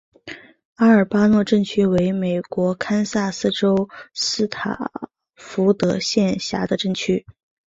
[0.77, 4.91] 阿尔巴诺镇区为美国堪萨斯州斯塔
[5.35, 7.23] 福德县辖下的镇区。